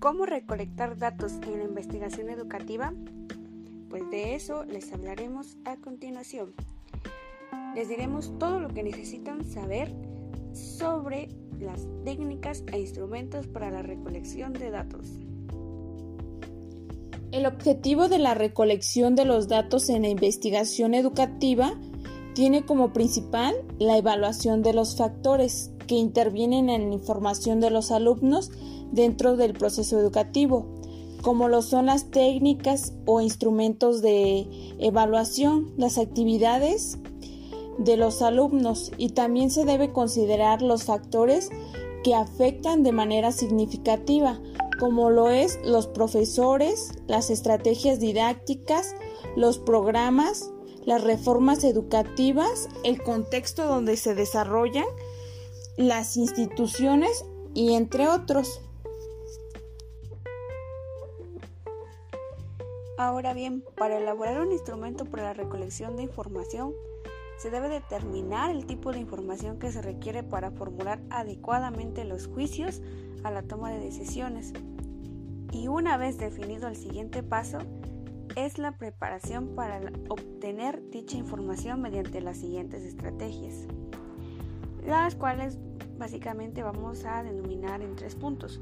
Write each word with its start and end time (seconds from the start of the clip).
¿Cómo 0.00 0.24
recolectar 0.24 0.96
datos 0.96 1.34
en 1.46 1.58
la 1.58 1.64
investigación 1.64 2.30
educativa? 2.30 2.94
Pues 3.90 4.02
de 4.10 4.34
eso 4.34 4.64
les 4.64 4.90
hablaremos 4.94 5.58
a 5.66 5.76
continuación. 5.76 6.54
Les 7.74 7.90
diremos 7.90 8.32
todo 8.38 8.60
lo 8.60 8.68
que 8.68 8.82
necesitan 8.82 9.44
saber 9.44 9.92
sobre 10.54 11.28
las 11.60 11.86
técnicas 12.02 12.64
e 12.72 12.80
instrumentos 12.80 13.46
para 13.46 13.70
la 13.70 13.82
recolección 13.82 14.54
de 14.54 14.70
datos. 14.70 15.06
El 17.30 17.44
objetivo 17.44 18.08
de 18.08 18.20
la 18.20 18.32
recolección 18.32 19.14
de 19.14 19.26
los 19.26 19.48
datos 19.48 19.90
en 19.90 20.00
la 20.00 20.08
investigación 20.08 20.94
educativa 20.94 21.78
tiene 22.32 22.64
como 22.64 22.94
principal 22.94 23.54
la 23.78 23.98
evaluación 23.98 24.62
de 24.62 24.72
los 24.72 24.96
factores 24.96 25.72
que 25.90 25.96
intervienen 25.96 26.70
en 26.70 26.90
la 26.90 26.94
información 26.94 27.58
de 27.58 27.68
los 27.68 27.90
alumnos 27.90 28.52
dentro 28.92 29.36
del 29.36 29.54
proceso 29.54 29.98
educativo, 29.98 30.68
como 31.20 31.48
lo 31.48 31.62
son 31.62 31.86
las 31.86 32.12
técnicas 32.12 32.92
o 33.06 33.20
instrumentos 33.20 34.00
de 34.00 34.46
evaluación, 34.78 35.72
las 35.76 35.98
actividades 35.98 36.96
de 37.78 37.96
los 37.96 38.22
alumnos 38.22 38.92
y 38.98 39.08
también 39.08 39.50
se 39.50 39.64
debe 39.64 39.92
considerar 39.92 40.62
los 40.62 40.84
factores 40.84 41.50
que 42.04 42.14
afectan 42.14 42.84
de 42.84 42.92
manera 42.92 43.32
significativa, 43.32 44.40
como 44.78 45.10
lo 45.10 45.28
es 45.28 45.58
los 45.64 45.88
profesores, 45.88 46.92
las 47.08 47.30
estrategias 47.30 47.98
didácticas, 47.98 48.94
los 49.34 49.58
programas, 49.58 50.52
las 50.84 51.02
reformas 51.02 51.64
educativas, 51.64 52.68
el 52.84 53.02
contexto 53.02 53.66
donde 53.66 53.96
se 53.96 54.14
desarrollan, 54.14 54.86
las 55.80 56.18
instituciones 56.18 57.24
y 57.54 57.72
entre 57.72 58.06
otros. 58.06 58.60
Ahora 62.98 63.32
bien, 63.32 63.64
para 63.78 63.96
elaborar 63.96 64.42
un 64.42 64.52
instrumento 64.52 65.06
para 65.06 65.22
la 65.22 65.32
recolección 65.32 65.96
de 65.96 66.02
información, 66.02 66.74
se 67.38 67.48
debe 67.48 67.70
determinar 67.70 68.50
el 68.50 68.66
tipo 68.66 68.92
de 68.92 68.98
información 68.98 69.58
que 69.58 69.72
se 69.72 69.80
requiere 69.80 70.22
para 70.22 70.50
formular 70.50 71.00
adecuadamente 71.08 72.04
los 72.04 72.26
juicios 72.26 72.82
a 73.24 73.30
la 73.30 73.42
toma 73.42 73.70
de 73.70 73.80
decisiones. 73.80 74.52
Y 75.50 75.68
una 75.68 75.96
vez 75.96 76.18
definido 76.18 76.68
el 76.68 76.76
siguiente 76.76 77.22
paso, 77.22 77.56
es 78.36 78.58
la 78.58 78.76
preparación 78.76 79.54
para 79.54 79.80
obtener 80.10 80.82
dicha 80.90 81.16
información 81.16 81.80
mediante 81.80 82.20
las 82.20 82.36
siguientes 82.36 82.82
estrategias, 82.82 83.66
las 84.86 85.14
cuales 85.14 85.58
básicamente 86.00 86.64
vamos 86.64 87.04
a 87.04 87.22
denominar 87.22 87.82
en 87.82 87.94
tres 87.94 88.16
puntos. 88.16 88.60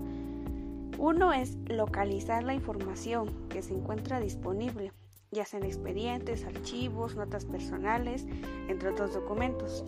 Uno 0.98 1.32
es 1.32 1.56
localizar 1.68 2.42
la 2.42 2.52
información 2.52 3.48
que 3.48 3.62
se 3.62 3.72
encuentra 3.72 4.20
disponible, 4.20 4.92
ya 5.30 5.44
sean 5.44 5.62
expedientes, 5.62 6.44
archivos, 6.44 7.14
notas 7.14 7.44
personales, 7.44 8.26
entre 8.68 8.90
otros 8.90 9.14
documentos. 9.14 9.84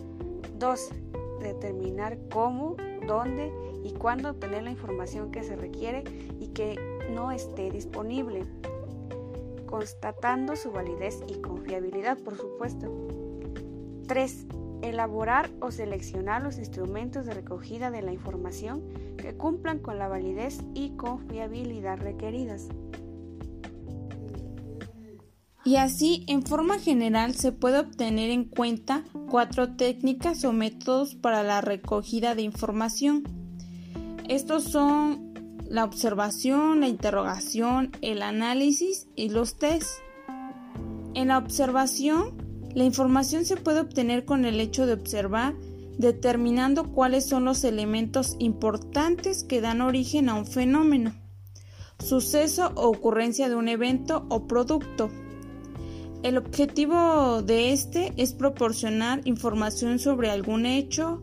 Dos, 0.57 0.89
determinar 1.41 2.17
cómo, 2.31 2.77
dónde 3.05 3.51
y 3.83 3.91
cuándo 3.91 4.29
obtener 4.29 4.63
la 4.63 4.71
información 4.71 5.31
que 5.31 5.43
se 5.43 5.57
requiere 5.57 6.03
y 6.39 6.47
que 6.47 6.79
no 7.11 7.31
esté 7.31 7.69
disponible, 7.69 8.45
constatando 9.65 10.55
su 10.55 10.71
validez 10.71 11.21
y 11.27 11.41
confiabilidad, 11.41 12.17
por 12.19 12.37
supuesto. 12.37 12.89
3 14.07 14.47
elaborar 14.81 15.49
o 15.59 15.71
seleccionar 15.71 16.41
los 16.41 16.57
instrumentos 16.57 17.25
de 17.25 17.33
recogida 17.33 17.91
de 17.91 18.01
la 18.01 18.13
información 18.13 18.83
que 19.17 19.35
cumplan 19.35 19.79
con 19.79 19.97
la 19.97 20.07
validez 20.07 20.59
y 20.73 20.91
confiabilidad 20.91 21.97
requeridas. 21.99 22.67
Y 25.63 25.75
así, 25.75 26.23
en 26.27 26.43
forma 26.43 26.79
general, 26.79 27.35
se 27.35 27.51
puede 27.51 27.79
obtener 27.79 28.31
en 28.31 28.45
cuenta 28.45 29.03
cuatro 29.29 29.75
técnicas 29.75 30.43
o 30.43 30.53
métodos 30.53 31.13
para 31.13 31.43
la 31.43 31.61
recogida 31.61 32.33
de 32.33 32.41
información. 32.41 33.23
Estos 34.27 34.63
son 34.63 35.59
la 35.69 35.85
observación, 35.85 36.79
la 36.79 36.87
interrogación, 36.87 37.91
el 38.01 38.23
análisis 38.23 39.07
y 39.15 39.29
los 39.29 39.57
test. 39.57 39.87
En 41.13 41.27
la 41.27 41.37
observación, 41.37 42.40
la 42.73 42.83
información 42.83 43.45
se 43.45 43.57
puede 43.57 43.79
obtener 43.79 44.25
con 44.25 44.45
el 44.45 44.59
hecho 44.59 44.85
de 44.85 44.93
observar, 44.93 45.55
determinando 45.97 46.91
cuáles 46.91 47.27
son 47.27 47.45
los 47.45 47.63
elementos 47.63 48.35
importantes 48.39 49.43
que 49.43 49.61
dan 49.61 49.81
origen 49.81 50.29
a 50.29 50.35
un 50.35 50.45
fenómeno, 50.45 51.13
suceso 51.99 52.71
o 52.75 52.87
ocurrencia 52.87 53.49
de 53.49 53.55
un 53.55 53.67
evento 53.67 54.25
o 54.29 54.47
producto. 54.47 55.09
El 56.23 56.37
objetivo 56.37 57.41
de 57.41 57.73
este 57.73 58.13
es 58.17 58.33
proporcionar 58.33 59.21
información 59.25 59.99
sobre 59.99 60.29
algún 60.29 60.65
hecho 60.65 61.21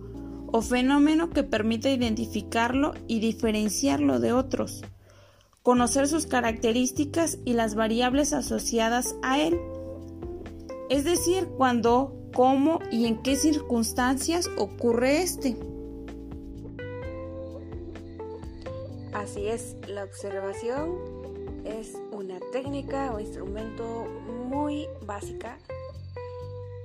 o 0.51 0.61
fenómeno 0.61 1.31
que 1.31 1.45
permita 1.45 1.91
identificarlo 1.91 2.95
y 3.07 3.21
diferenciarlo 3.21 4.19
de 4.19 4.33
otros, 4.33 4.83
conocer 5.63 6.09
sus 6.09 6.27
características 6.27 7.39
y 7.45 7.53
las 7.53 7.75
variables 7.75 8.33
asociadas 8.33 9.15
a 9.23 9.41
él 9.41 9.59
es 10.89 11.05
decir, 11.05 11.49
cuándo, 11.49 12.15
cómo 12.35 12.81
y 12.91 13.07
en 13.07 13.23
qué 13.23 13.37
circunstancias 13.37 14.49
ocurre 14.57 15.23
este. 15.23 15.57
Así 19.13 19.49
es, 19.49 19.77
la 19.87 20.05
observación 20.05 20.97
es 21.65 21.95
una 22.13 22.39
técnica 22.53 23.13
o 23.13 23.21
instrumento 23.21 24.07
muy 24.49 24.89
básica. 25.03 25.59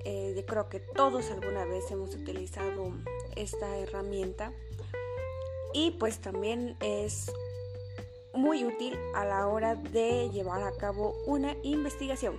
Eh, 0.05 0.43
creo 0.47 0.67
que 0.67 0.79
todos 0.79 1.31
alguna 1.31 1.63
vez 1.65 1.89
hemos 1.91 2.13
utilizado 2.13 2.91
esta 3.37 3.77
herramienta 3.77 4.51
y 5.73 5.91
pues 5.91 6.19
también 6.19 6.75
es 6.81 7.31
muy 8.33 8.65
útil 8.65 8.97
a 9.15 9.23
la 9.23 9.47
hora 9.47 9.75
de 9.75 10.29
llevar 10.31 10.63
a 10.63 10.71
cabo 10.71 11.15
una 11.25 11.55
investigación 11.63 12.37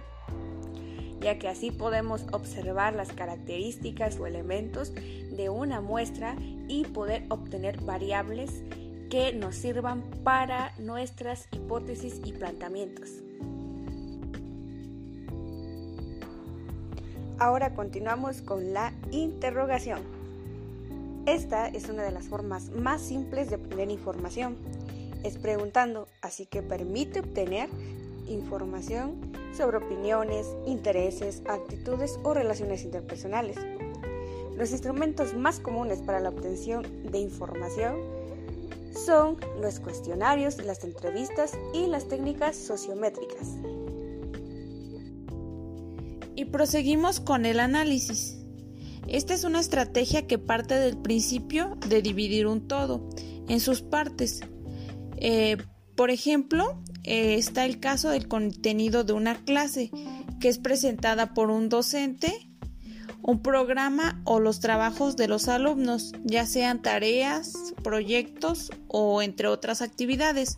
ya 1.25 1.39
que 1.39 1.49
así 1.49 1.71
podemos 1.71 2.27
observar 2.33 2.95
las 2.95 3.11
características 3.13 4.21
o 4.21 4.27
elementos 4.27 4.93
de 4.95 5.49
una 5.49 5.81
muestra 5.81 6.37
y 6.69 6.85
poder 6.85 7.25
obtener 7.31 7.81
variables 7.81 8.63
que 9.09 9.33
nos 9.33 9.55
sirvan 9.55 10.03
para 10.23 10.75
nuestras 10.79 11.49
hipótesis 11.51 12.21
y 12.27 12.33
planteamientos. 12.33 13.09
Ahora 17.39 17.75
continuamos 17.75 18.43
con 18.43 18.75
la 18.75 18.93
interrogación. 19.11 20.01
Esta 21.25 21.69
es 21.69 21.89
una 21.89 22.03
de 22.03 22.13
las 22.13 22.29
formas 22.29 22.69
más 22.69 23.01
simples 23.01 23.49
de 23.49 23.57
obtener 23.57 23.91
información. 23.91 24.59
Es 25.23 25.39
preguntando, 25.39 26.07
así 26.21 26.45
que 26.45 26.61
permite 26.61 27.21
obtener 27.21 27.71
información 28.29 29.44
sobre 29.57 29.79
opiniones, 29.79 30.47
intereses, 30.67 31.43
actitudes 31.47 32.19
o 32.23 32.35
relaciones 32.35 32.85
interpersonales. 32.85 33.57
Los 34.57 34.71
instrumentos 34.71 35.35
más 35.35 35.59
comunes 35.59 36.01
para 36.01 36.21
la 36.21 36.29
obtención 36.29 36.85
de 37.11 37.19
información 37.19 37.97
son 38.95 39.37
los 39.61 39.81
cuestionarios, 39.81 40.65
las 40.65 40.85
entrevistas 40.85 41.53
y 41.73 41.87
las 41.87 42.07
técnicas 42.09 42.57
sociométricas. 42.57 43.49
Y 46.37 46.47
proseguimos 46.47 47.21
con 47.21 47.47
el 47.47 47.61
análisis. 47.61 48.39
Esta 49.07 49.35
es 49.35 49.45
una 49.45 49.61
estrategia 49.61 50.27
que 50.27 50.39
parte 50.39 50.75
del 50.75 50.97
principio 50.97 51.77
de 51.89 52.01
dividir 52.01 52.47
un 52.47 52.67
todo 52.67 53.09
en 53.49 53.61
sus 53.61 53.83
partes. 53.83 54.41
Eh, 55.17 55.59
por 55.95 56.11
ejemplo, 56.11 56.83
eh, 57.05 57.35
está 57.35 57.67
el 57.67 57.81
caso 57.81 58.11
del 58.11 58.29
contenido 58.29 59.05
de 59.05 59.13
una 59.13 59.37
clase 59.45 59.91
que 60.41 60.49
es 60.49 60.59
presentada 60.59 61.35
por 61.35 61.51
un 61.51 61.69
docente, 61.69 62.49
un 63.23 63.41
programa 63.41 64.21
o 64.25 64.41
los 64.41 64.61
trabajos 64.61 65.17
de 65.17 65.29
los 65.29 65.49
alumnos, 65.49 66.13
ya 66.25 66.47
sean 66.47 66.83
tareas, 66.83 67.75
proyectos 67.83 68.71
o 68.89 69.23
entre 69.23 69.49
otras 69.49 69.83
actividades, 69.83 70.57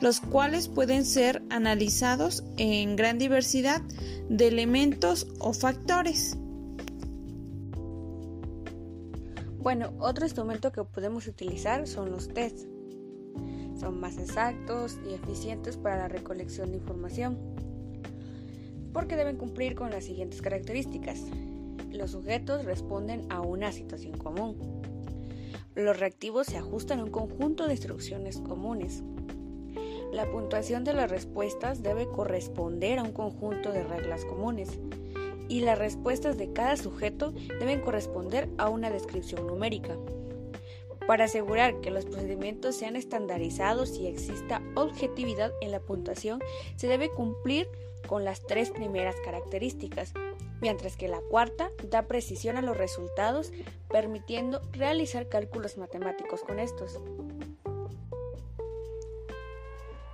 los 0.00 0.20
cuales 0.20 0.68
pueden 0.68 1.04
ser 1.04 1.42
analizados 1.50 2.44
en 2.56 2.96
gran 2.96 3.18
diversidad 3.18 3.82
de 4.28 4.48
elementos 4.48 5.26
o 5.38 5.52
factores. 5.52 6.36
Bueno, 9.58 9.92
otro 9.98 10.24
instrumento 10.24 10.72
que 10.72 10.84
podemos 10.84 11.26
utilizar 11.26 11.86
son 11.86 12.10
los 12.10 12.28
tests 12.28 12.66
son 13.78 14.00
más 14.00 14.18
exactos 14.18 14.98
y 15.08 15.14
eficientes 15.14 15.76
para 15.76 15.96
la 15.98 16.08
recolección 16.08 16.70
de 16.70 16.78
información, 16.78 17.38
porque 18.92 19.16
deben 19.16 19.36
cumplir 19.36 19.74
con 19.74 19.90
las 19.90 20.04
siguientes 20.04 20.40
características. 20.40 21.22
Los 21.90 22.12
sujetos 22.12 22.64
responden 22.64 23.26
a 23.30 23.40
una 23.40 23.72
situación 23.72 24.16
común. 24.18 24.56
Los 25.74 25.98
reactivos 25.98 26.46
se 26.46 26.58
ajustan 26.58 27.00
a 27.00 27.04
un 27.04 27.10
conjunto 27.10 27.66
de 27.66 27.72
instrucciones 27.72 28.38
comunes. 28.38 29.02
La 30.12 30.30
puntuación 30.30 30.84
de 30.84 30.92
las 30.92 31.10
respuestas 31.10 31.82
debe 31.82 32.06
corresponder 32.06 33.00
a 33.00 33.02
un 33.02 33.12
conjunto 33.12 33.72
de 33.72 33.82
reglas 33.82 34.24
comunes 34.24 34.78
y 35.48 35.60
las 35.60 35.78
respuestas 35.78 36.38
de 36.38 36.52
cada 36.52 36.76
sujeto 36.76 37.32
deben 37.58 37.80
corresponder 37.80 38.48
a 38.56 38.68
una 38.68 38.90
descripción 38.90 39.46
numérica. 39.46 39.96
Para 41.06 41.24
asegurar 41.24 41.80
que 41.80 41.90
los 41.90 42.06
procedimientos 42.06 42.76
sean 42.76 42.96
estandarizados 42.96 43.98
y 43.98 44.06
exista 44.06 44.62
objetividad 44.74 45.52
en 45.60 45.70
la 45.70 45.80
puntuación, 45.80 46.40
se 46.76 46.88
debe 46.88 47.10
cumplir 47.10 47.68
con 48.06 48.24
las 48.24 48.40
tres 48.40 48.70
primeras 48.70 49.14
características, 49.22 50.14
mientras 50.62 50.96
que 50.96 51.08
la 51.08 51.20
cuarta 51.20 51.70
da 51.90 52.06
precisión 52.06 52.56
a 52.56 52.62
los 52.62 52.76
resultados, 52.76 53.52
permitiendo 53.90 54.62
realizar 54.72 55.28
cálculos 55.28 55.76
matemáticos 55.76 56.42
con 56.42 56.58
estos. 56.58 56.98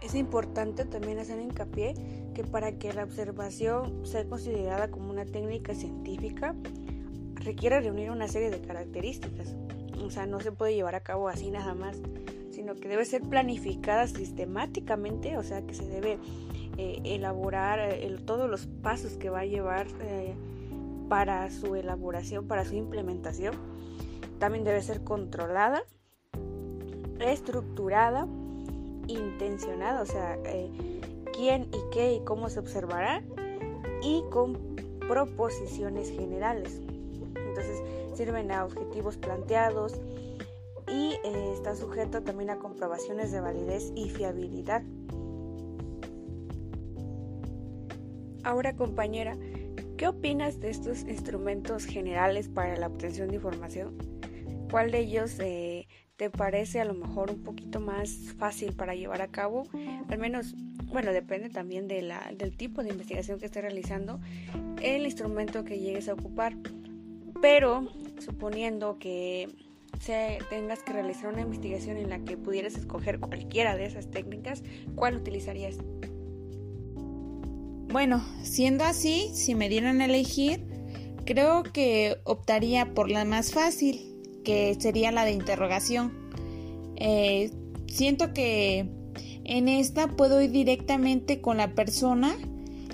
Es 0.03 0.17
importante 0.17 0.87
también 0.87 1.19
hacer 1.19 1.39
hincapié 1.39 1.95
que 2.35 2.43
para 2.43 2.79
que 2.79 2.93
la 2.93 3.05
observación 3.05 4.05
sea 4.05 4.25
considerada 4.25 4.91
como 4.91 5.11
una 5.11 5.25
técnica 5.25 5.75
científica, 5.75 6.57
requiere 7.35 7.81
reunir 7.81 8.11
una 8.11 8.27
serie 8.27 8.51
de 8.51 8.61
características. 8.61 9.55
O 10.05 10.11
sea, 10.11 10.27
no 10.27 10.41
se 10.41 10.53
puede 10.53 10.75
llevar 10.75 10.95
a 10.95 11.01
cabo 11.01 11.29
así 11.29 11.51
nada 11.51 11.75
más, 11.75 12.01
sino 12.51 12.75
que 12.75 12.89
debe 12.89 13.05
ser 13.05 13.23
planificada 13.23 14.07
sistemáticamente, 14.07 15.37
o 15.37 15.43
sea, 15.43 15.63
que 15.63 15.75
se 15.75 15.87
debe 15.87 16.19
eh, 16.77 17.01
elaborar 17.05 17.79
eh, 17.81 18.17
todos 18.25 18.49
los 18.49 18.67
pasos 18.67 19.13
que 19.19 19.31
va 19.31 19.41
a 19.41 19.45
llevar 19.45 19.87
eh, 20.01 20.35
para 21.09 21.51
su 21.51 21.75
elaboración, 21.75 22.47
para 22.49 22.65
su 22.65 22.75
implementación. 22.75 23.55
También 24.39 24.65
debe 24.65 24.83
ser 24.83 25.05
controlada, 25.05 25.83
estructurada 27.19 28.27
intencionada, 29.07 30.03
o 30.03 30.07
sea, 30.07 30.39
quién 31.35 31.65
y 31.65 31.79
qué 31.93 32.15
y 32.15 32.21
cómo 32.25 32.49
se 32.49 32.61
observará, 32.61 33.23
y 34.03 34.23
con 34.31 34.77
proposiciones 35.09 36.11
generales. 36.11 36.81
Entonces 37.35 37.83
sirven 38.21 38.53
a 38.53 38.67
objetivos 38.67 39.17
planteados 39.17 39.99
y 40.87 41.15
eh, 41.25 41.53
está 41.55 41.75
sujeto 41.75 42.23
también 42.23 42.51
a 42.51 42.59
comprobaciones 42.59 43.33
de 43.33 43.41
validez 43.41 43.93
y 43.97 44.11
fiabilidad. 44.11 44.83
Ahora 48.45 48.77
compañera, 48.77 49.39
¿qué 49.97 50.07
opinas 50.07 50.61
de 50.61 50.69
estos 50.69 51.01
instrumentos 51.05 51.87
generales 51.87 52.51
para 52.51 52.77
la 52.77 52.89
obtención 52.89 53.29
de 53.29 53.37
información? 53.37 53.97
¿Cuál 54.71 54.91
de 54.91 54.99
ellos 54.99 55.39
eh, 55.41 55.89
te 56.17 56.29
parece 56.29 56.79
a 56.79 56.85
lo 56.85 56.93
mejor 56.93 57.31
un 57.31 57.43
poquito 57.43 57.81
más 57.81 58.35
fácil 58.37 58.75
para 58.75 58.95
llevar 58.95 59.23
a 59.23 59.29
cabo, 59.29 59.67
al 60.11 60.19
menos, 60.19 60.55
bueno, 60.85 61.15
depende 61.15 61.49
también 61.49 61.89
de 61.89 62.03
la, 62.03 62.31
del 62.37 62.55
tipo 62.55 62.83
de 62.83 62.91
investigación 62.91 63.41
que 63.41 63.47
estés 63.47 63.63
realizando, 63.63 64.21
el 64.83 65.07
instrumento 65.07 65.65
que 65.65 65.79
llegues 65.79 66.11
a 66.11 66.13
ocupar. 66.13 66.55
Pero 67.41 67.89
suponiendo 68.19 68.99
que 68.99 69.49
tengas 70.49 70.83
que 70.83 70.93
realizar 70.93 71.33
una 71.33 71.43
investigación 71.43 71.97
en 71.97 72.11
la 72.11 72.21
que 72.21 72.37
pudieras 72.37 72.75
escoger 72.75 73.21
cualquiera 73.21 73.77
de 73.77 73.87
esas 73.87 74.11
técnicas, 74.11 74.63
¿cuál 74.95 75.17
utilizarías? 75.17 75.77
Bueno, 77.93 78.25
siendo 78.43 78.85
así, 78.85 79.31
si 79.35 79.55
me 79.55 79.69
dieran 79.69 80.01
a 80.01 80.07
elegir, 80.07 80.65
creo 81.25 81.63
que 81.65 82.19
optaría 82.25 82.95
por 82.95 83.11
la 83.11 83.25
más 83.25 83.53
fácil, 83.53 84.01
que 84.45 84.77
sería 84.79 85.13
la 85.13 85.25
de 85.25 85.33
interrogación. 85.33 86.13
Eh, 86.97 87.51
siento 87.87 88.33
que 88.33 88.87
en 89.45 89.69
esta 89.69 90.09
puedo 90.09 90.41
ir 90.41 90.51
directamente 90.51 91.41
con 91.41 91.57
la 91.57 91.75
persona 91.75 92.37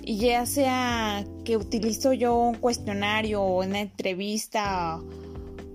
y 0.07 0.19
ya 0.19 0.47
sea 0.47 1.27
que 1.45 1.57
utilizo 1.57 2.13
yo 2.13 2.37
un 2.37 2.55
cuestionario 2.55 3.43
o 3.43 3.65
una 3.65 3.81
entrevista 3.81 5.01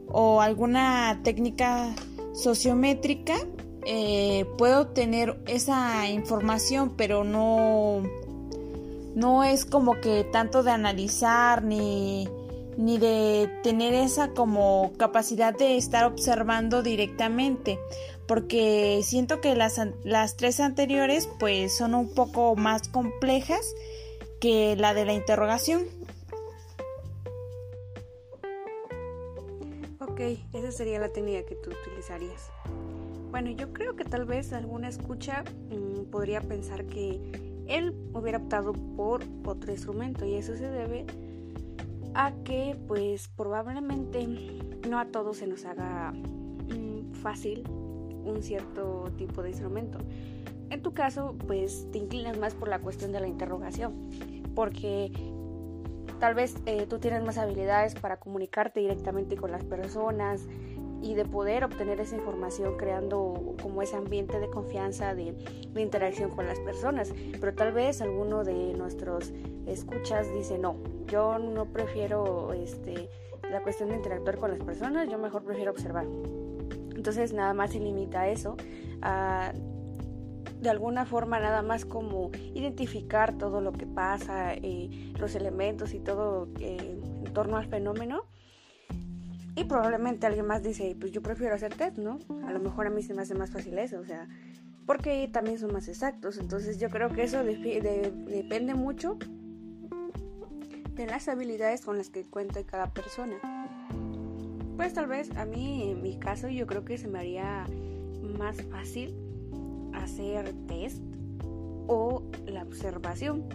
o 0.07 0.39
alguna 0.39 1.19
técnica 1.21 1.93
sociométrica, 2.33 3.35
eh, 3.85 4.45
puedo 4.57 4.87
tener 4.87 5.37
esa 5.47 6.09
información, 6.09 6.93
pero 6.95 7.25
no, 7.25 8.03
no 9.15 9.43
es 9.43 9.65
como 9.65 9.99
que 9.99 10.23
tanto 10.23 10.63
de 10.63 10.71
analizar 10.71 11.63
ni 11.63 12.27
ni 12.77 12.97
de 12.97 13.49
tener 13.63 13.93
esa 13.93 14.29
como 14.29 14.93
capacidad 14.97 15.53
de 15.53 15.75
estar 15.75 16.05
observando 16.05 16.81
directamente 16.81 17.77
porque 18.27 19.01
siento 19.03 19.41
que 19.41 19.55
las, 19.55 19.79
las 20.05 20.37
tres 20.37 20.61
anteriores 20.61 21.27
pues 21.37 21.75
son 21.75 21.93
un 21.95 22.13
poco 22.13 22.55
más 22.55 22.87
complejas 22.87 23.75
que 24.41 24.75
la 24.75 24.93
de 24.95 25.05
la 25.05 25.13
interrogación. 25.13 25.83
Ok, 29.99 30.19
esa 30.51 30.71
sería 30.71 30.99
la 30.99 31.09
técnica 31.09 31.45
que 31.47 31.55
tú 31.55 31.69
utilizarías. 31.69 32.49
Bueno, 33.29 33.51
yo 33.51 33.71
creo 33.71 33.95
que 33.95 34.03
tal 34.03 34.25
vez 34.25 34.51
alguna 34.51 34.89
escucha 34.89 35.43
mm, 35.69 36.09
podría 36.09 36.41
pensar 36.41 36.85
que 36.85 37.21
él 37.67 37.95
hubiera 38.13 38.39
optado 38.39 38.73
por 38.73 39.23
otro 39.45 39.71
instrumento 39.71 40.25
y 40.25 40.33
eso 40.33 40.57
se 40.57 40.69
debe 40.69 41.05
a 42.15 42.33
que 42.43 42.75
pues 42.87 43.29
probablemente 43.29 44.27
no 44.89 44.99
a 44.99 45.05
todos 45.05 45.37
se 45.37 45.47
nos 45.47 45.63
haga 45.65 46.11
mm, 46.11 47.13
fácil 47.13 47.63
un 47.69 48.41
cierto 48.41 49.05
tipo 49.17 49.43
de 49.43 49.51
instrumento. 49.51 49.99
En 50.71 50.81
tu 50.81 50.93
caso, 50.93 51.35
pues 51.47 51.85
te 51.91 51.97
inclinas 51.97 52.37
más 52.37 52.55
por 52.55 52.69
la 52.69 52.79
cuestión 52.79 53.11
de 53.11 53.19
la 53.19 53.27
interrogación, 53.27 54.09
porque 54.55 55.11
tal 56.21 56.33
vez 56.33 56.55
eh, 56.65 56.85
tú 56.89 56.97
tienes 56.97 57.23
más 57.23 57.37
habilidades 57.37 57.93
para 57.93 58.17
comunicarte 58.17 58.79
directamente 58.79 59.35
con 59.35 59.51
las 59.51 59.65
personas 59.65 60.47
y 61.01 61.13
de 61.13 61.25
poder 61.25 61.65
obtener 61.65 61.99
esa 61.99 62.15
información 62.15 62.77
creando 62.77 63.55
como 63.61 63.81
ese 63.81 63.97
ambiente 63.97 64.39
de 64.39 64.49
confianza, 64.49 65.13
de, 65.13 65.33
de 65.73 65.81
interacción 65.81 66.29
con 66.29 66.47
las 66.47 66.59
personas. 66.61 67.13
Pero 67.37 67.53
tal 67.53 67.73
vez 67.73 68.01
alguno 68.01 68.45
de 68.45 68.73
nuestros 68.73 69.33
escuchas 69.65 70.33
dice 70.33 70.57
no, 70.57 70.77
yo 71.07 71.37
no 71.37 71.65
prefiero 71.65 72.53
este, 72.53 73.09
la 73.51 73.61
cuestión 73.61 73.89
de 73.89 73.97
interactuar 73.97 74.37
con 74.37 74.51
las 74.51 74.59
personas, 74.61 75.09
yo 75.09 75.17
mejor 75.17 75.43
prefiero 75.43 75.71
observar. 75.71 76.05
Entonces 76.95 77.33
nada 77.33 77.53
más 77.53 77.71
se 77.71 77.79
limita 77.79 78.21
a 78.21 78.29
eso, 78.29 78.55
a 79.01 79.51
de 80.61 80.69
alguna 80.69 81.05
forma 81.05 81.39
nada 81.39 81.63
más 81.63 81.85
como 81.85 82.29
identificar 82.53 83.35
todo 83.37 83.61
lo 83.61 83.73
que 83.73 83.87
pasa, 83.87 84.53
eh, 84.53 85.11
los 85.19 85.33
elementos 85.33 85.93
y 85.93 85.99
todo 85.99 86.47
eh, 86.59 86.99
en 87.25 87.33
torno 87.33 87.57
al 87.57 87.65
fenómeno. 87.65 88.25
Y 89.55 89.63
probablemente 89.65 90.27
alguien 90.27 90.45
más 90.45 90.63
dice, 90.63 90.95
pues 90.99 91.11
yo 91.11 91.21
prefiero 91.21 91.55
hacer 91.55 91.73
test, 91.73 91.97
¿no? 91.97 92.19
A 92.45 92.53
lo 92.53 92.59
mejor 92.59 92.87
a 92.87 92.89
mí 92.89 93.01
se 93.01 93.13
me 93.13 93.23
hace 93.23 93.33
más 93.33 93.49
fácil 93.49 93.77
eso, 93.79 93.99
o 93.99 94.05
sea, 94.05 94.29
porque 94.85 95.27
también 95.33 95.57
son 95.57 95.73
más 95.73 95.87
exactos. 95.87 96.37
Entonces 96.37 96.79
yo 96.79 96.89
creo 96.89 97.09
que 97.09 97.23
eso 97.23 97.43
depende 97.43 98.75
mucho 98.75 99.17
de 100.93 101.05
las 101.07 101.27
habilidades 101.27 101.81
con 101.81 101.97
las 101.97 102.09
que 102.09 102.23
cuenta 102.23 102.63
cada 102.63 102.93
persona. 102.93 103.35
Pues 104.77 104.93
tal 104.93 105.07
vez 105.07 105.35
a 105.35 105.45
mí, 105.45 105.91
en 105.91 106.01
mi 106.01 106.17
caso, 106.17 106.47
yo 106.47 106.65
creo 106.67 106.85
que 106.85 106.97
se 106.97 107.07
me 107.07 107.19
haría 107.19 107.65
más 108.37 108.61
fácil 108.63 109.20
hacer 109.93 110.53
test 110.67 111.01
o 111.87 112.23
la 112.45 112.63
observación, 112.63 113.45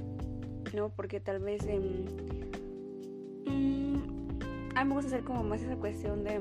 ¿no? 0.75 0.91
Porque 0.91 1.21
tal 1.21 1.41
vez 1.41 1.67
em, 1.67 2.05
mm, 3.47 3.97
a 4.75 4.85
mí 4.85 4.89
me 4.89 4.95
gusta 4.95 5.09
hacer 5.09 5.25
como 5.25 5.43
más 5.43 5.63
esa 5.63 5.77
cuestión 5.77 6.25
de, 6.25 6.41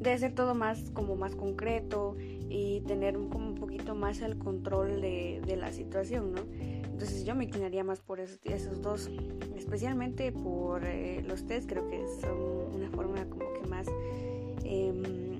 de 0.00 0.12
hacer 0.12 0.34
todo 0.34 0.54
más 0.54 0.90
como 0.90 1.16
más 1.16 1.34
concreto 1.34 2.16
y 2.48 2.80
tener 2.82 3.14
como 3.14 3.48
un 3.48 3.54
poquito 3.54 3.94
más 3.94 4.20
el 4.20 4.38
control 4.38 5.00
de, 5.00 5.42
de 5.44 5.56
la 5.56 5.72
situación, 5.72 6.32
¿no? 6.32 6.42
Entonces 6.94 7.24
yo 7.24 7.34
me 7.34 7.44
inclinaría 7.44 7.82
más 7.82 8.00
por 8.00 8.20
esos, 8.20 8.38
esos 8.44 8.80
dos, 8.80 9.10
especialmente 9.56 10.30
por 10.30 10.84
eh, 10.84 11.22
los 11.26 11.44
test, 11.44 11.68
creo 11.68 11.88
que 11.88 12.06
son 12.20 12.72
una 12.72 12.88
forma 12.90 13.24
como 13.28 13.52
que 13.52 13.68
más, 13.68 13.88
em, 14.62 15.33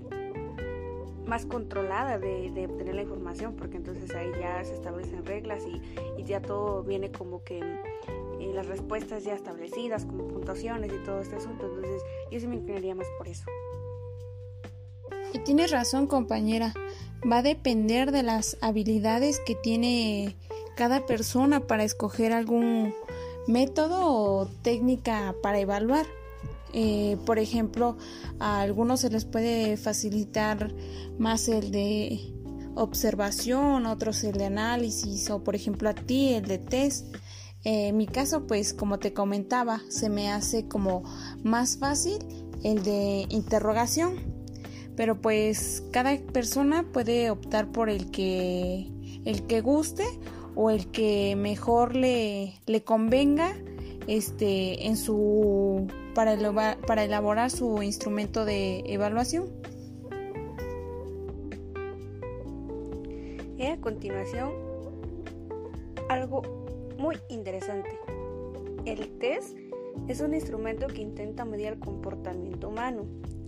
más 1.27 1.47
controlada 1.47 2.19
de, 2.19 2.67
obtener 2.71 2.95
la 2.95 3.03
información, 3.03 3.55
porque 3.57 3.77
entonces 3.77 4.15
ahí 4.15 4.31
ya 4.41 4.63
se 4.65 4.75
establecen 4.75 5.25
reglas 5.25 5.65
y, 5.67 5.81
ya 6.25 6.41
todo 6.41 6.83
viene 6.83 7.13
como 7.13 7.45
que 7.45 7.59
eh, 7.59 8.53
las 8.55 8.67
respuestas 8.67 9.25
ya 9.25 9.35
establecidas, 9.35 10.07
como 10.07 10.27
puntuaciones 10.27 10.91
y 10.91 11.05
todo 11.05 11.21
este 11.21 11.37
asunto. 11.37 11.67
Entonces 11.67 12.03
yo 12.31 12.41
sí 12.41 12.47
me 12.47 12.57
inclinaría 12.57 12.95
más 12.95 13.07
por 13.19 13.29
eso. 13.29 13.45
Y 15.35 15.39
tienes 15.41 15.71
razón, 15.71 16.07
compañera. 16.07 16.73
Va 17.31 17.39
a 17.39 17.43
depender 17.43 18.11
de 18.11 18.23
las 18.23 18.57
habilidades 18.63 19.41
que 19.41 19.55
tiene 19.55 20.37
cada 20.77 21.05
persona 21.07 21.61
para 21.61 21.85
escoger 21.85 22.33
algún 22.33 22.95
método 23.47 24.07
o 24.07 24.47
técnica 24.63 25.35
para 25.43 25.59
evaluar. 25.59 26.07
Eh, 26.77 27.19
por 27.25 27.39
ejemplo, 27.39 27.97
a 28.41 28.61
algunos 28.61 29.01
se 29.01 29.11
les 29.11 29.25
puede 29.25 29.77
facilitar 29.77 30.75
más 31.19 31.49
el 31.49 31.71
de 31.71 32.35
observación, 32.75 33.87
otros 33.87 34.25
el 34.25 34.33
de 34.33 34.47
análisis 34.47 35.31
o 35.31 35.45
por 35.45 35.55
ejemplo 35.55 35.89
a 35.89 35.95
ti 35.95 36.35
el 36.35 36.47
de 36.47 36.59
test. 36.59 37.15
en 37.63 37.97
mi 37.97 38.07
caso, 38.07 38.49
pues 38.49 38.75
como 38.75 38.99
te 38.99 39.13
comentaba, 39.13 39.81
se 39.89 40.11
me 40.11 40.33
hace 40.33 40.67
como 40.67 41.05
más 41.45 41.79
fácil 41.79 42.19
el 42.65 42.83
de 42.83 43.27
interrogación. 43.31 44.17
Pero 44.97 45.21
pues 45.21 45.85
cada 45.93 46.17
persona 46.19 46.85
puede 46.93 47.31
optar 47.31 47.71
por 47.71 47.89
el 47.89 48.11
que 48.11 48.91
el 49.25 49.47
que 49.47 49.61
guste 49.61 50.05
o 50.57 50.71
el 50.71 50.91
que 50.91 51.37
mejor 51.37 51.95
le, 51.95 52.61
le 52.67 52.83
convenga 52.83 53.55
este 54.07 54.87
en 54.87 54.97
su 54.97 55.87
para, 56.15 56.37
para 56.87 57.05
elaborar 57.05 57.51
su 57.51 57.83
instrumento 57.83 58.45
de 58.45 58.83
evaluación. 58.87 59.49
Y 63.57 63.67
a 63.67 63.81
continuación, 63.81 64.53
algo 66.09 66.43
muy 66.99 67.17
interesante. 67.29 67.91
El 68.85 69.19
test 69.19 69.57
es 70.09 70.21
un 70.21 70.35
instrumento 70.35 70.87
que 70.89 71.01
intenta 71.01 71.45
medir 71.45 71.69
el 71.69 71.79
comportamiento 71.79 72.69
humano. 72.69 73.07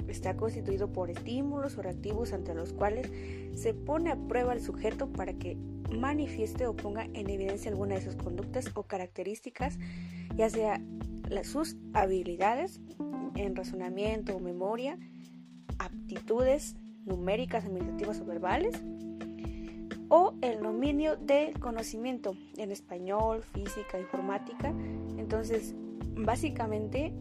Está 0.09 0.37
constituido 0.37 0.93
por 0.93 1.11
estímulos 1.11 1.77
o 1.77 1.83
reactivos 1.83 2.33
ante 2.33 2.55
los 2.55 2.73
cuales 2.73 3.11
se 3.55 3.75
pone 3.75 4.11
a 4.11 4.17
prueba 4.17 4.53
al 4.53 4.61
sujeto 4.61 5.09
para 5.09 5.33
que 5.35 5.57
manifieste 5.91 6.67
o 6.67 6.75
ponga 6.75 7.05
en 7.13 7.29
evidencia 7.29 7.71
alguna 7.71 7.97
de 7.97 8.03
sus 8.03 8.17
conductas 8.17 8.71
o 8.75 8.85
características, 8.85 9.79
ya 10.37 10.50
sea 10.50 10.81
sus 11.43 11.76
habilidades 11.93 12.81
en 13.35 13.57
razonamiento 13.57 14.37
o 14.37 14.40
memoria, 14.40 14.99
aptitudes 15.78 16.76
numéricas, 17.05 17.64
administrativas 17.64 18.21
o 18.21 18.25
verbales, 18.25 18.83
o 20.09 20.35
el 20.40 20.61
dominio 20.61 21.16
del 21.16 21.59
conocimiento 21.59 22.37
en 22.57 22.71
español, 22.71 23.43
física, 23.43 23.99
informática. 23.99 24.73
Entonces, 25.19 25.75
básicamente 26.16 27.12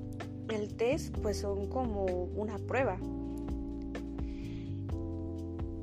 el 0.50 0.76
test 0.76 1.16
pues 1.20 1.38
son 1.40 1.68
como 1.68 2.06
una 2.06 2.58
prueba. 2.60 2.98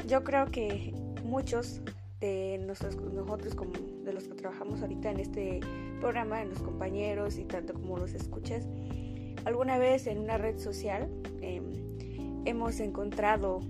Yo 0.06 0.22
creo 0.24 0.46
que 0.46 0.94
muchos 1.24 1.80
de 2.20 2.58
nosotros, 2.66 2.96
nosotros 3.12 3.54
como 3.54 3.72
de 4.04 4.12
los 4.12 4.28
que 4.28 4.34
trabajamos 4.34 4.82
ahorita 4.82 5.10
en 5.10 5.20
este 5.20 5.60
programa, 6.02 6.42
en 6.42 6.50
los 6.50 6.58
compañeros 6.58 7.38
y 7.38 7.44
tanto 7.44 7.74
como 7.74 7.96
los 7.96 8.12
escuchas, 8.12 8.66
alguna 9.44 9.78
vez 9.78 10.08
en 10.08 10.18
una 10.18 10.36
red 10.36 10.58
social 10.58 11.08
em, 11.40 11.62
hemos 12.44 12.80
encontrado 12.80 13.60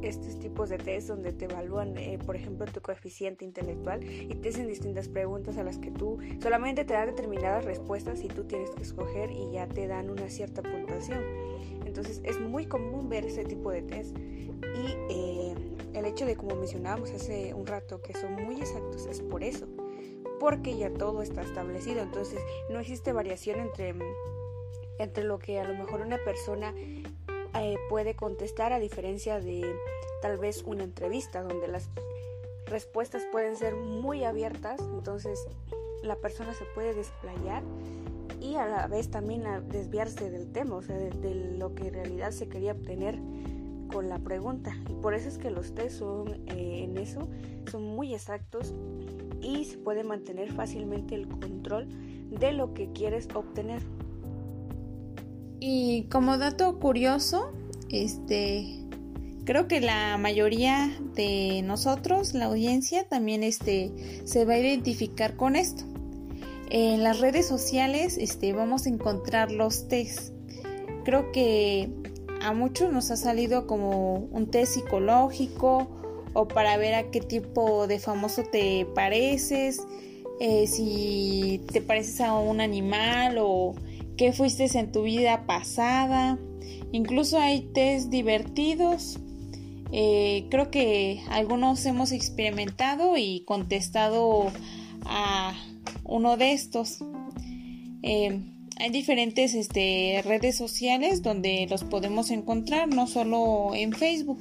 estos 0.00 0.38
tipos 0.38 0.68
de 0.68 0.78
test 0.78 1.08
donde 1.08 1.32
te 1.32 1.46
evalúan, 1.46 1.96
eh, 1.98 2.18
por 2.24 2.36
ejemplo, 2.36 2.66
tu 2.66 2.80
coeficiente 2.80 3.44
intelectual 3.44 4.02
y 4.04 4.32
te 4.34 4.48
hacen 4.48 4.68
distintas 4.68 5.08
preguntas 5.08 5.58
a 5.58 5.64
las 5.64 5.78
que 5.78 5.90
tú 5.90 6.18
solamente 6.40 6.84
te 6.84 6.94
dan 6.94 7.06
determinadas 7.06 7.64
respuestas 7.64 8.22
y 8.22 8.28
tú 8.28 8.44
tienes 8.44 8.70
que 8.70 8.82
escoger 8.82 9.32
y 9.32 9.50
ya 9.52 9.66
te 9.66 9.88
dan 9.88 10.08
una 10.08 10.28
cierta 10.28 10.62
puntuación. 10.62 11.20
Entonces 11.84 12.20
es 12.24 12.40
muy 12.40 12.66
común 12.66 13.08
ver 13.08 13.26
ese 13.26 13.44
tipo 13.44 13.72
de 13.72 13.82
test 13.82 14.16
y 14.18 14.96
eh, 15.10 15.54
el 15.94 16.04
hecho 16.04 16.26
de, 16.26 16.36
como 16.36 16.54
mencionábamos 16.54 17.10
hace 17.10 17.54
un 17.54 17.66
rato, 17.66 18.00
que 18.02 18.12
son 18.14 18.34
muy 18.34 18.60
exactos 18.60 19.06
es 19.06 19.20
por 19.20 19.42
eso, 19.42 19.66
porque 20.42 20.76
ya 20.76 20.90
todo 20.90 21.22
está 21.22 21.42
establecido, 21.42 22.02
entonces 22.02 22.40
no 22.68 22.80
existe 22.80 23.12
variación 23.12 23.60
entre 23.60 23.94
entre 24.98 25.22
lo 25.22 25.38
que 25.38 25.60
a 25.60 25.64
lo 25.64 25.74
mejor 25.74 26.00
una 26.00 26.18
persona 26.18 26.74
eh, 26.76 27.76
puede 27.88 28.16
contestar 28.16 28.72
a 28.72 28.80
diferencia 28.80 29.38
de 29.38 29.72
tal 30.20 30.38
vez 30.38 30.64
una 30.64 30.82
entrevista 30.82 31.42
donde 31.42 31.68
las 31.68 31.88
respuestas 32.66 33.22
pueden 33.30 33.54
ser 33.54 33.76
muy 33.76 34.24
abiertas, 34.24 34.80
entonces 34.80 35.46
la 36.02 36.16
persona 36.16 36.52
se 36.54 36.64
puede 36.74 36.92
desplayar 36.92 37.62
y 38.40 38.56
a 38.56 38.66
la 38.66 38.88
vez 38.88 39.12
también 39.12 39.44
desviarse 39.68 40.28
del 40.28 40.50
tema, 40.50 40.74
o 40.74 40.82
sea, 40.82 40.96
de, 40.96 41.56
lo 41.56 41.72
que 41.76 41.86
en 41.86 41.94
realidad 41.94 42.32
se 42.32 42.48
quería 42.48 42.72
obtener 42.72 43.16
con 43.92 44.08
la 44.08 44.18
pregunta. 44.18 44.74
Y 44.90 44.94
por 44.94 45.14
eso 45.14 45.28
es 45.28 45.38
que 45.38 45.50
los 45.50 45.72
test 45.72 46.00
son 46.00 46.34
eh, 46.48 46.82
en 46.82 46.96
eso 46.98 47.28
son 47.70 47.84
muy 47.84 48.12
exactos 48.12 48.74
y 49.42 49.64
se 49.64 49.78
puede 49.78 50.04
mantener 50.04 50.52
fácilmente 50.52 51.14
el 51.14 51.28
control 51.28 51.88
de 52.30 52.52
lo 52.52 52.72
que 52.74 52.90
quieres 52.92 53.28
obtener. 53.34 53.82
Y 55.60 56.04
como 56.04 56.38
dato 56.38 56.78
curioso, 56.78 57.52
este 57.90 58.78
creo 59.44 59.66
que 59.66 59.80
la 59.80 60.16
mayoría 60.18 60.90
de 61.14 61.62
nosotros, 61.62 62.34
la 62.34 62.46
audiencia, 62.46 63.08
también 63.08 63.42
este 63.42 63.92
se 64.24 64.44
va 64.44 64.54
a 64.54 64.58
identificar 64.58 65.36
con 65.36 65.56
esto. 65.56 65.84
En 66.70 67.02
las 67.02 67.20
redes 67.20 67.46
sociales 67.46 68.16
este, 68.18 68.52
vamos 68.52 68.86
a 68.86 68.88
encontrar 68.88 69.52
los 69.52 69.88
test. 69.88 70.32
Creo 71.04 71.30
que 71.32 71.90
a 72.40 72.52
muchos 72.52 72.92
nos 72.92 73.10
ha 73.10 73.16
salido 73.16 73.66
como 73.66 74.14
un 74.14 74.50
test 74.50 74.74
psicológico 74.74 76.01
o 76.34 76.48
para 76.48 76.76
ver 76.76 76.94
a 76.94 77.10
qué 77.10 77.20
tipo 77.20 77.86
de 77.86 77.98
famoso 77.98 78.42
te 78.42 78.86
pareces, 78.94 79.80
eh, 80.40 80.66
si 80.66 81.60
te 81.72 81.80
pareces 81.80 82.20
a 82.20 82.34
un 82.38 82.60
animal 82.60 83.36
o 83.38 83.74
qué 84.16 84.32
fuiste 84.32 84.66
en 84.78 84.92
tu 84.92 85.02
vida 85.02 85.46
pasada. 85.46 86.38
Incluso 86.92 87.38
hay 87.38 87.60
test 87.72 88.10
divertidos. 88.10 89.18
Eh, 89.92 90.46
creo 90.50 90.70
que 90.70 91.20
algunos 91.30 91.84
hemos 91.86 92.12
experimentado 92.12 93.16
y 93.16 93.44
contestado 93.44 94.50
a 95.04 95.54
uno 96.04 96.36
de 96.36 96.52
estos. 96.52 96.98
Eh, 98.02 98.40
hay 98.78 98.90
diferentes 98.90 99.54
este, 99.54 100.22
redes 100.24 100.56
sociales 100.56 101.22
donde 101.22 101.66
los 101.70 101.84
podemos 101.84 102.30
encontrar, 102.30 102.88
no 102.88 103.06
solo 103.06 103.74
en 103.74 103.92
Facebook. 103.92 104.38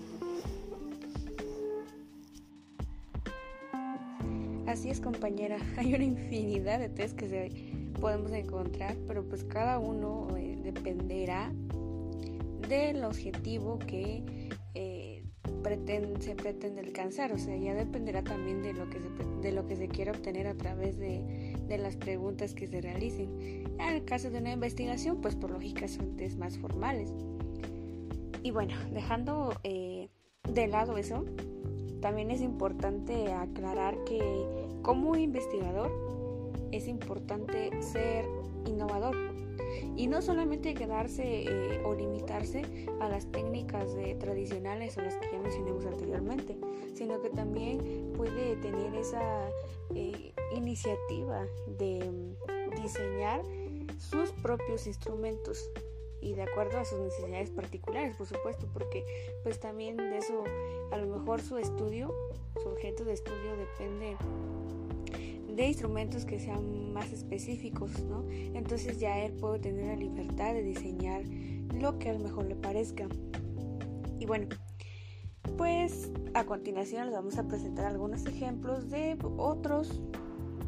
Así 4.72 4.90
es 4.90 5.02
compañera, 5.02 5.58
hay 5.78 5.94
una 5.94 6.06
infinidad 6.06 6.80
de 6.80 6.88
test 6.88 7.18
que 7.18 7.28
se 7.28 7.50
podemos 8.00 8.32
encontrar, 8.32 8.96
pero 9.06 9.28
pues 9.28 9.44
cada 9.44 9.80
uno 9.80 10.30
eh, 10.38 10.58
dependerá 10.64 11.52
del 12.70 13.04
objetivo 13.04 13.80
que 13.80 14.24
eh, 14.74 15.26
se 16.22 16.36
pretende 16.36 16.80
alcanzar, 16.80 17.34
o 17.34 17.38
sea, 17.38 17.58
ya 17.58 17.74
dependerá 17.74 18.24
también 18.24 18.64
de 18.64 18.72
lo 18.72 18.90
que 18.90 19.00
se, 19.02 19.10
de 19.42 19.52
lo 19.52 19.68
que 19.68 19.76
se 19.76 19.90
quiera 19.90 20.14
obtener 20.14 20.48
a 20.48 20.54
través 20.54 20.98
de, 20.98 21.54
de 21.68 21.78
las 21.78 21.98
preguntas 21.98 22.54
que 22.54 22.66
se 22.66 22.80
realicen. 22.80 23.66
En 23.78 23.96
el 23.96 24.06
caso 24.06 24.30
de 24.30 24.38
una 24.38 24.54
investigación, 24.54 25.20
pues 25.20 25.36
por 25.36 25.52
lógica 25.52 25.90
son 25.90 26.16
test 26.16 26.40
más 26.40 26.58
formales. 26.58 27.12
Y 28.42 28.52
bueno, 28.52 28.74
dejando 28.94 29.54
eh, 29.64 30.08
de 30.50 30.68
lado 30.68 30.98
eso, 30.98 31.26
también 32.02 32.32
es 32.32 32.42
importante 32.42 33.32
aclarar 33.32 33.96
que 34.06 34.61
como 34.82 35.16
investigador 35.16 35.92
es 36.72 36.88
importante 36.88 37.70
ser 37.82 38.26
innovador. 38.66 39.16
Y 39.96 40.08
no 40.08 40.22
solamente 40.22 40.74
quedarse 40.74 41.44
eh, 41.44 41.82
o 41.86 41.94
limitarse 41.94 42.64
a 43.00 43.08
las 43.08 43.32
técnicas 43.32 43.96
tradicionales 44.20 44.98
o 44.98 45.02
las 45.02 45.16
que 45.16 45.32
ya 45.32 45.40
mencionamos 45.40 45.86
anteriormente, 45.86 46.58
sino 46.94 47.22
que 47.22 47.30
también 47.30 48.12
puede 48.18 48.58
tener 48.58 48.94
esa 48.96 49.50
eh, 49.96 50.34
iniciativa 50.56 51.46
de 51.78 52.00
mm, 52.00 52.82
diseñar 52.82 53.42
sus 53.98 54.32
propios 54.32 54.88
instrumentos 54.88 55.70
y 56.22 56.34
de 56.34 56.44
acuerdo 56.44 56.78
a 56.78 56.86
sus 56.86 57.00
necesidades 57.00 57.50
particulares, 57.50 58.16
por 58.16 58.28
supuesto, 58.28 58.68
porque 58.74 59.04
pues 59.44 59.60
también 59.60 59.98
de 59.98 60.18
eso 60.18 60.44
a 60.92 60.98
lo 60.98 61.18
mejor 61.18 61.42
su 61.42 61.58
estudio, 61.58 62.14
objeto 62.82 63.06
de 63.06 63.14
estudio 63.14 63.56
depende 63.58 64.18
de 65.56 65.68
instrumentos 65.68 66.26
que 66.26 66.40
sean 66.40 66.92
más 66.92 67.14
específicos, 67.14 67.92
¿no? 68.06 68.26
Entonces 68.32 69.00
ya 69.00 69.20
él 69.20 69.34
puede 69.34 69.60
tener 69.60 69.86
la 69.86 69.96
libertad 69.96 70.56
de 70.56 70.64
diseñar 70.64 71.22
lo 71.80 72.00
que 72.00 72.10
a 72.10 72.14
lo 72.14 72.20
mejor 72.20 72.46
le 72.46 72.56
parezca. 72.56 73.08
Y 74.18 74.26
bueno, 74.26 74.48
pues 75.58 76.12
a 76.34 76.44
continuación 76.46 77.06
les 77.06 77.14
vamos 77.14 77.38
a 77.38 77.48
presentar 77.48 77.86
algunos 77.86 78.26
ejemplos 78.26 78.90
de 78.90 79.16
otros 79.38 80.02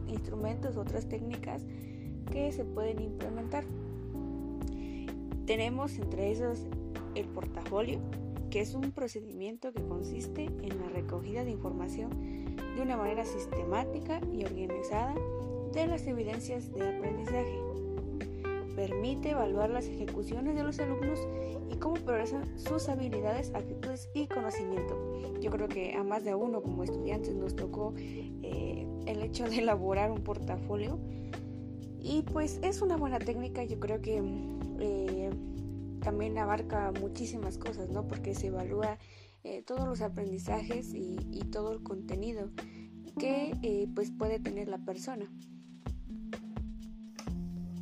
instrumentos, 0.08 0.78
otras 0.78 1.10
técnicas 1.10 1.64
que 2.32 2.52
se 2.52 2.64
pueden 2.64 3.02
implementar. 3.02 3.66
Tenemos 5.48 5.98
entre 5.98 6.32
esos 6.32 6.68
el 7.16 7.26
portafolio, 7.26 8.00
que 8.54 8.62
es 8.62 8.76
un 8.76 8.92
procedimiento 8.92 9.74
que 9.74 9.82
consiste 9.82 10.44
en 10.44 10.80
la 10.80 10.88
recogida 10.90 11.44
de 11.44 11.50
información 11.50 12.56
de 12.76 12.84
una 12.84 12.96
manera 12.96 13.26
sistemática 13.26 14.22
y 14.32 14.46
organizada 14.46 15.16
de 15.74 15.88
las 15.88 16.06
evidencias 16.06 16.72
de 16.72 16.88
aprendizaje. 16.88 17.60
permite 18.76 19.32
evaluar 19.32 19.72
las 19.72 19.88
ejecuciones 19.88 20.56
de 20.56 20.64
los 20.64 20.78
alumnos 20.80 21.20
y 21.72 21.78
cómo 21.78 21.96
progresan 21.96 22.60
sus 22.60 22.90
habilidades, 22.90 23.52
actitudes 23.56 24.10
y 24.14 24.28
conocimiento. 24.28 24.96
Yo 25.42 25.50
creo 25.50 25.68
que 25.68 25.96
a 25.96 26.04
más 26.04 26.24
de 26.24 26.36
uno 26.36 26.62
como 26.62 26.84
estudiantes 26.84 27.34
nos 27.34 27.56
tocó 27.56 27.96
eh, 27.98 28.86
el 29.08 29.24
hecho 29.24 29.46
de 29.50 29.60
elaborar 29.60 30.12
un 30.12 30.22
portafolio 30.22 31.00
y 32.00 32.22
pues 32.22 32.60
es 32.62 32.84
una 32.84 32.98
buena 32.98 33.18
técnica, 33.18 33.64
yo 33.64 33.80
creo 33.80 34.00
que 34.00 34.22
eh, 34.80 35.32
también 36.04 36.38
abarca 36.38 36.92
muchísimas 37.00 37.58
cosas, 37.58 37.90
¿no? 37.90 38.08
Porque 38.08 38.36
se 38.36 38.48
evalúa 38.48 38.98
eh, 39.44 39.64
todos 39.64 39.88
los 39.88 40.02
aprendizajes 40.02 40.94
y, 40.94 41.18
todo 41.52 41.72
el 41.72 41.84
contenido 41.84 42.50
que 43.20 43.88
pues 43.94 44.10
puede 44.10 44.40
tener 44.40 44.68
la 44.68 44.80
persona. 44.80 45.32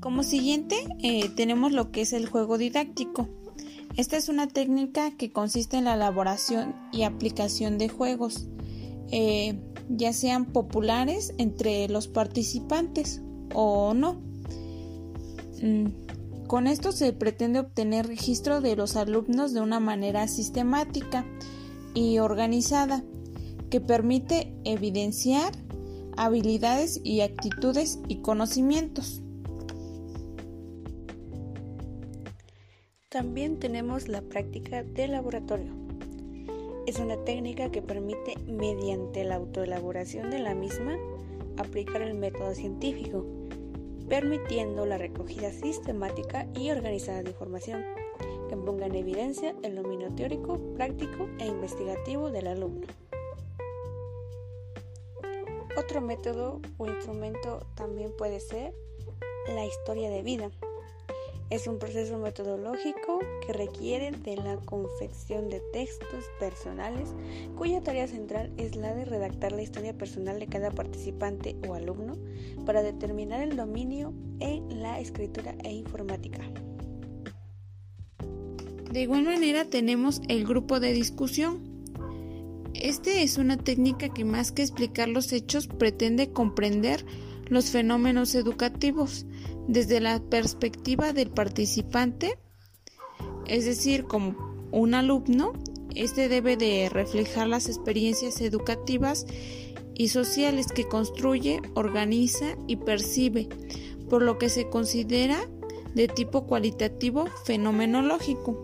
Como 0.01 0.23
siguiente 0.23 0.75
tenemos 1.37 1.71
lo 1.71 1.91
que 1.91 2.01
es 2.01 2.11
el 2.11 2.27
juego 2.27 2.57
didáctico. 2.57 3.29
Esta 3.97 4.17
es 4.17 4.29
una 4.29 4.47
técnica 4.47 5.11
que 5.11 5.31
consiste 5.31 5.77
en 5.77 5.85
la 5.85 5.95
elaboración 5.95 6.75
y 6.91 7.03
aplicación 7.03 7.77
de 7.77 7.89
juegos, 7.89 8.47
eh, 9.11 9.59
ya 9.89 10.13
sean 10.13 10.45
populares 10.45 11.33
entre 11.37 11.89
los 11.89 12.07
participantes 12.07 13.21
o 13.53 13.93
no. 13.93 14.21
Mm, 15.61 15.87
con 16.51 16.67
esto 16.67 16.91
se 16.91 17.13
pretende 17.13 17.59
obtener 17.59 18.07
registro 18.07 18.59
de 18.59 18.75
los 18.75 18.97
alumnos 18.97 19.53
de 19.53 19.61
una 19.61 19.79
manera 19.79 20.27
sistemática 20.27 21.25
y 21.93 22.19
organizada 22.19 23.05
que 23.69 23.79
permite 23.79 24.53
evidenciar 24.65 25.53
habilidades 26.17 26.99
y 27.05 27.21
actitudes 27.21 27.99
y 28.09 28.17
conocimientos. 28.17 29.21
También 33.07 33.57
tenemos 33.57 34.09
la 34.09 34.21
práctica 34.21 34.83
de 34.83 35.07
laboratorio. 35.07 35.71
Es 36.85 36.99
una 36.99 37.15
técnica 37.23 37.71
que 37.71 37.81
permite, 37.81 38.35
mediante 38.45 39.23
la 39.23 39.35
autoelaboración 39.35 40.29
de 40.29 40.39
la 40.39 40.53
misma, 40.53 40.97
aplicar 41.55 42.01
el 42.01 42.15
método 42.15 42.53
científico, 42.55 43.40
permitiendo 44.11 44.85
la 44.85 44.97
recogida 44.97 45.53
sistemática 45.53 46.45
y 46.53 46.69
organizada 46.69 47.23
de 47.23 47.29
información 47.29 47.85
que 48.49 48.57
ponga 48.57 48.87
en 48.87 48.95
evidencia 48.95 49.55
el 49.63 49.77
dominio 49.77 50.13
teórico, 50.13 50.59
práctico 50.75 51.29
e 51.39 51.47
investigativo 51.47 52.29
del 52.29 52.47
alumno. 52.47 52.87
Otro 55.77 56.01
método 56.01 56.59
o 56.77 56.87
instrumento 56.87 57.65
también 57.75 58.11
puede 58.17 58.41
ser 58.41 58.73
la 59.47 59.65
historia 59.65 60.09
de 60.09 60.23
vida 60.23 60.51
es 61.51 61.67
un 61.67 61.77
proceso 61.77 62.17
metodológico 62.17 63.19
que 63.45 63.51
requiere 63.51 64.11
de 64.11 64.37
la 64.37 64.55
confección 64.57 65.49
de 65.49 65.61
textos 65.73 66.23
personales 66.39 67.09
cuya 67.57 67.81
tarea 67.81 68.07
central 68.07 68.51
es 68.57 68.77
la 68.77 68.95
de 68.95 69.03
redactar 69.03 69.51
la 69.51 69.61
historia 69.61 69.93
personal 69.93 70.39
de 70.39 70.47
cada 70.47 70.71
participante 70.71 71.57
o 71.67 71.73
alumno 71.73 72.17
para 72.65 72.81
determinar 72.81 73.41
el 73.41 73.57
dominio 73.57 74.13
en 74.39 74.81
la 74.81 74.99
escritura 75.01 75.53
e 75.63 75.73
informática. 75.73 76.39
De 78.89 79.01
igual 79.01 79.23
manera 79.23 79.65
tenemos 79.65 80.21
el 80.29 80.45
grupo 80.45 80.79
de 80.79 80.93
discusión. 80.93 81.59
Este 82.73 83.23
es 83.23 83.37
una 83.37 83.57
técnica 83.57 84.09
que 84.09 84.23
más 84.23 84.53
que 84.53 84.61
explicar 84.61 85.09
los 85.09 85.33
hechos 85.33 85.67
pretende 85.67 86.31
comprender 86.31 87.05
los 87.51 87.69
fenómenos 87.69 88.33
educativos 88.33 89.25
desde 89.67 89.99
la 89.99 90.21
perspectiva 90.21 91.11
del 91.11 91.29
participante, 91.29 92.39
es 93.45 93.65
decir, 93.65 94.05
como 94.05 94.69
un 94.71 94.93
alumno, 94.93 95.51
este 95.93 96.29
debe 96.29 96.55
de 96.55 96.87
reflejar 96.89 97.49
las 97.49 97.67
experiencias 97.67 98.39
educativas 98.39 99.25
y 99.93 100.07
sociales 100.07 100.67
que 100.67 100.87
construye, 100.87 101.61
organiza 101.75 102.55
y 102.67 102.77
percibe, 102.77 103.49
por 104.09 104.21
lo 104.21 104.37
que 104.37 104.47
se 104.47 104.69
considera 104.69 105.37
de 105.93 106.07
tipo 106.07 106.47
cualitativo 106.47 107.25
fenomenológico. 107.43 108.63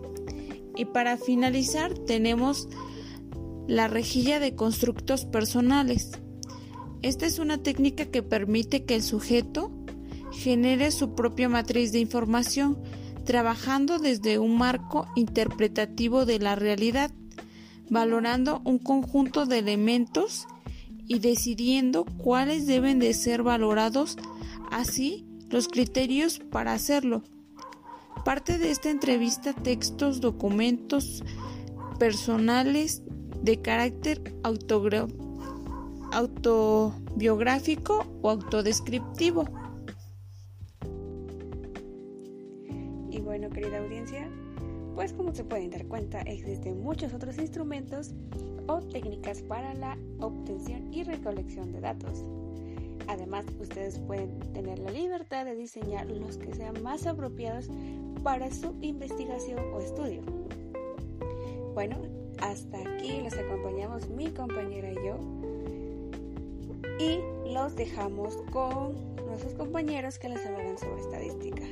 Y 0.76 0.86
para 0.86 1.18
finalizar 1.18 1.92
tenemos 1.92 2.70
la 3.66 3.86
rejilla 3.86 4.40
de 4.40 4.54
constructos 4.54 5.26
personales. 5.26 6.12
Esta 7.02 7.26
es 7.26 7.38
una 7.38 7.58
técnica 7.58 8.06
que 8.06 8.22
permite 8.22 8.84
que 8.84 8.96
el 8.96 9.02
sujeto 9.02 9.70
genere 10.32 10.90
su 10.90 11.14
propia 11.14 11.48
matriz 11.48 11.92
de 11.92 12.00
información, 12.00 12.76
trabajando 13.24 13.98
desde 13.98 14.38
un 14.38 14.58
marco 14.58 15.06
interpretativo 15.14 16.26
de 16.26 16.38
la 16.40 16.56
realidad, 16.56 17.12
valorando 17.88 18.60
un 18.64 18.78
conjunto 18.78 19.46
de 19.46 19.58
elementos 19.58 20.46
y 21.06 21.20
decidiendo 21.20 22.04
cuáles 22.04 22.66
deben 22.66 22.98
de 22.98 23.14
ser 23.14 23.42
valorados, 23.42 24.16
así 24.70 25.24
los 25.50 25.68
criterios 25.68 26.40
para 26.50 26.72
hacerlo. 26.72 27.22
Parte 28.24 28.58
de 28.58 28.70
esta 28.70 28.90
entrevista 28.90 29.52
textos, 29.52 30.20
documentos 30.20 31.22
personales 31.98 33.02
de 33.42 33.62
carácter 33.62 34.34
autobiográfico 36.12 38.06
o 38.22 38.30
autodescriptivo. 38.30 39.44
bueno, 43.28 43.50
querida 43.50 43.78
audiencia, 43.78 44.26
pues 44.94 45.12
como 45.12 45.34
se 45.34 45.44
pueden 45.44 45.68
dar 45.68 45.86
cuenta, 45.86 46.22
existen 46.22 46.82
muchos 46.82 47.12
otros 47.12 47.36
instrumentos 47.36 48.14
o 48.66 48.80
técnicas 48.80 49.42
para 49.42 49.74
la 49.74 49.98
obtención 50.18 50.92
y 50.92 51.04
recolección 51.04 51.70
de 51.70 51.80
datos. 51.80 52.24
Además, 53.06 53.44
ustedes 53.60 53.98
pueden 53.98 54.38
tener 54.54 54.78
la 54.78 54.90
libertad 54.90 55.44
de 55.44 55.54
diseñar 55.54 56.06
los 56.06 56.38
que 56.38 56.54
sean 56.54 56.82
más 56.82 57.06
apropiados 57.06 57.68
para 58.22 58.50
su 58.50 58.74
investigación 58.80 59.60
o 59.74 59.80
estudio. 59.80 60.22
Bueno, 61.74 61.96
hasta 62.40 62.78
aquí 62.78 63.20
los 63.22 63.34
acompañamos 63.34 64.08
mi 64.08 64.30
compañera 64.30 64.90
y 64.90 64.96
yo. 64.96 65.37
Y 66.98 67.20
los 67.52 67.76
dejamos 67.76 68.36
con 68.52 68.94
nuestros 69.26 69.54
compañeros 69.54 70.18
que 70.18 70.28
les 70.28 70.44
hablarán 70.44 70.78
sobre 70.78 71.00
estadística. 71.00 71.62